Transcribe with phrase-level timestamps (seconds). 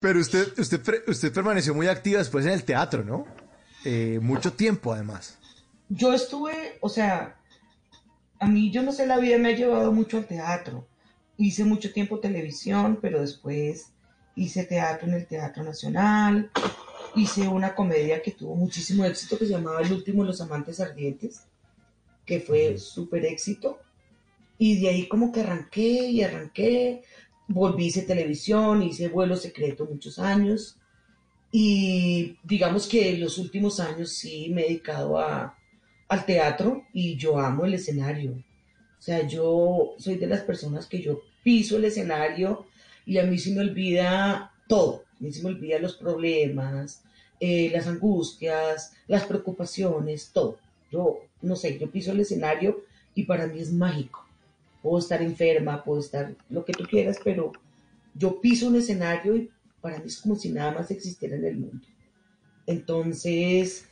[0.00, 3.26] Pero usted, usted, usted permaneció muy activa después en el teatro, ¿no?
[3.84, 5.38] Eh, mucho tiempo, además.
[5.88, 7.36] Yo estuve, o sea,
[8.38, 10.86] a mí yo no sé, la vida me ha llevado mucho al teatro.
[11.36, 13.92] Hice mucho tiempo televisión, pero después
[14.36, 16.50] hice teatro en el Teatro Nacional.
[17.16, 20.78] Hice una comedia que tuvo muchísimo éxito que se llamaba El último de los amantes
[20.78, 21.42] ardientes,
[22.24, 23.80] que fue súper éxito.
[24.58, 27.02] Y de ahí como que arranqué y arranqué
[27.48, 30.76] volví, hice televisión, hice vuelo secreto muchos años
[31.50, 35.58] y digamos que en los últimos años sí me he dedicado a,
[36.08, 38.32] al teatro y yo amo el escenario.
[38.32, 42.66] O sea, yo soy de las personas que yo piso el escenario
[43.06, 47.02] y a mí se me olvida todo, a mí se me olvida los problemas,
[47.40, 50.58] eh, las angustias, las preocupaciones, todo.
[50.92, 54.27] Yo, no sé, yo piso el escenario y para mí es mágico
[54.88, 57.52] puedo estar enferma, puedo estar lo que tú quieras, pero
[58.14, 59.50] yo piso un escenario y
[59.82, 61.86] para mí es como si nada más existiera en el mundo.
[62.66, 63.86] Entonces,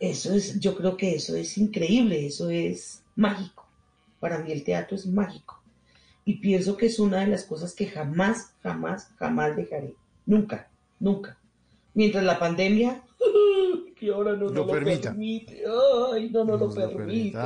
[0.00, 3.68] eso es, yo creo que eso es increíble, eso es mágico.
[4.18, 5.62] Para mí el teatro es mágico.
[6.24, 9.94] Y pienso que es una de las cosas que jamás, jamás, jamás dejaré.
[10.26, 11.38] Nunca, nunca.
[11.94, 13.04] Mientras la pandemia,
[13.96, 15.10] que ahora no, lo, permite.
[15.10, 17.38] Ay, no, no, lo, permite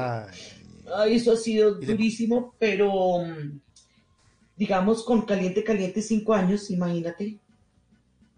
[1.09, 3.61] eso ha sido durísimo, pero mm,
[4.57, 7.39] digamos con Caliente Caliente cinco años, imagínate,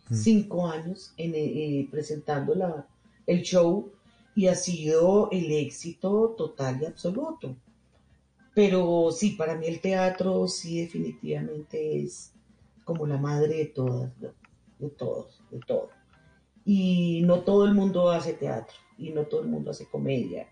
[0.09, 0.15] mm.
[0.15, 2.87] cinco años en, eh, eh, presentando la,
[3.27, 3.91] el show
[4.35, 7.57] y ha sido el éxito total y absoluto.
[8.55, 12.33] Pero sí, para mí el teatro sí definitivamente es
[12.85, 14.11] como la madre de todas,
[14.79, 15.91] de todos, de todo.
[16.65, 20.49] Y no todo el mundo hace teatro, y no todo el mundo hace comedia,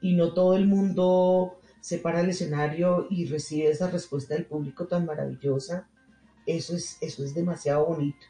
[0.00, 4.86] y no todo el mundo se para el escenario y recibe esa respuesta del público
[4.86, 5.88] tan maravillosa.
[6.46, 8.26] Eso es, eso es demasiado bonito.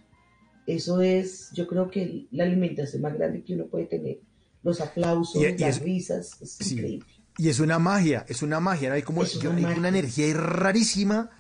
[0.67, 4.21] Eso es, yo creo que la alimentación más grande que uno puede tener.
[4.63, 7.07] Los aplausos, las risas, es increíble.
[7.39, 11.31] Y es una magia, es una magia, hay como una, energía rarísima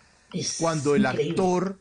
[0.58, 1.78] cuando el actor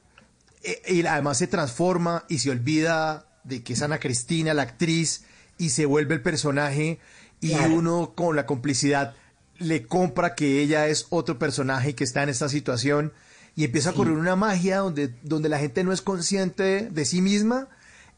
[0.64, 5.24] eh, y además se transforma y se olvida de que es Ana Cristina, la actriz,
[5.58, 7.00] y se vuelve el personaje
[7.42, 9.16] y uno con la complicidad
[9.60, 13.14] le compra que ella es otro personaje que está en esta situación
[13.56, 17.22] y empieza a correr una magia donde, donde la gente no es consciente de sí
[17.22, 17.68] misma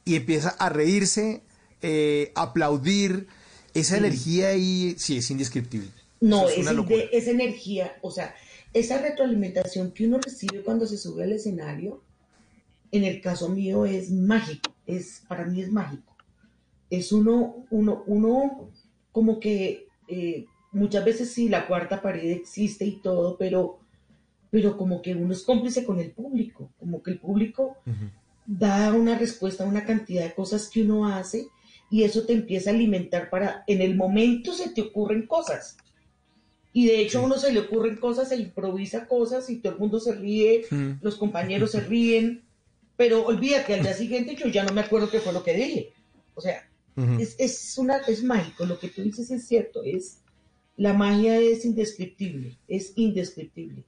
[0.05, 1.41] y empieza a reírse,
[1.81, 3.27] eh, aplaudir.
[3.73, 5.89] Esa energía ahí sí es indescriptible.
[6.19, 6.67] No, es,
[7.11, 8.35] esa energía, o sea,
[8.73, 12.03] esa retroalimentación que uno recibe cuando se sube al escenario,
[12.91, 16.15] en el caso mío es mágico, es, para mí es mágico.
[16.89, 18.69] Es uno, uno, uno
[19.11, 23.79] como que eh, muchas veces sí, la cuarta pared existe y todo, pero,
[24.49, 27.77] pero como que uno es cómplice con el público, como que el público
[28.45, 31.47] da una respuesta a una cantidad de cosas que uno hace
[31.89, 35.77] y eso te empieza a alimentar para, en el momento se te ocurren cosas.
[36.73, 39.79] Y de hecho a uno se le ocurren cosas, se improvisa cosas y todo el
[39.79, 40.65] mundo se ríe,
[41.01, 42.43] los compañeros se ríen,
[42.95, 45.93] pero olvídate, al día siguiente yo ya no me acuerdo qué fue lo que dije.
[46.33, 46.70] O sea,
[47.19, 50.19] es, es, una, es mágico, lo que tú dices es cierto, es,
[50.77, 53.83] la magia es indescriptible, es indescriptible.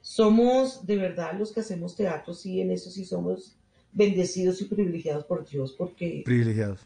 [0.00, 3.56] Somos de verdad los que hacemos teatro, sí, en eso sí somos
[3.92, 6.22] bendecidos y privilegiados por Dios, porque...
[6.24, 6.80] Privilegiados.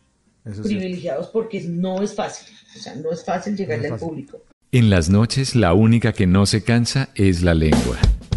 [0.62, 4.43] privilegiados porque no es fácil, o sea, no es fácil llegarle al público.
[4.72, 7.99] En las noches la única que no se cansa es la lengua.